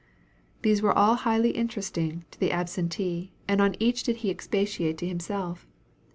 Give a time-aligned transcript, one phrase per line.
[0.63, 5.07] These were all highly interesting to the absentee, and on each did he expatiate to
[5.07, 5.67] himself.